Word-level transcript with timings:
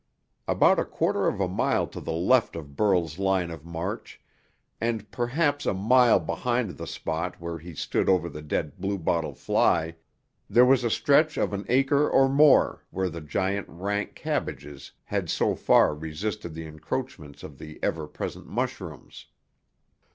About 0.47 0.79
a 0.79 0.83
quarter 0.83 1.27
of 1.27 1.39
a 1.39 1.47
mile 1.47 1.85
to 1.85 2.01
the 2.01 2.11
left 2.11 2.55
of 2.55 2.75
Burl's 2.75 3.19
line 3.19 3.51
of 3.51 3.63
march, 3.63 4.19
and 4.81 5.11
perhaps 5.11 5.67
a 5.67 5.75
mile 5.75 6.19
behind 6.19 6.71
the 6.71 6.87
spot 6.87 7.39
where 7.39 7.59
he 7.59 7.75
stood 7.75 8.09
over 8.09 8.27
the 8.27 8.41
dead 8.41 8.79
bluebottle 8.81 9.35
fly, 9.35 9.93
there 10.49 10.65
was 10.65 10.83
a 10.83 10.89
stretch 10.89 11.37
of 11.37 11.53
an 11.53 11.67
acre 11.69 12.09
or 12.09 12.27
more 12.27 12.83
where 12.89 13.09
the 13.11 13.21
giant, 13.21 13.67
rank 13.69 14.15
cabbages 14.15 14.91
had 15.03 15.29
so 15.29 15.53
far 15.53 15.93
resisted 15.93 16.55
the 16.55 16.65
encroachments 16.65 17.43
of 17.43 17.59
the 17.59 17.77
ever 17.83 18.07
present 18.07 18.47
mushrooms. 18.47 19.27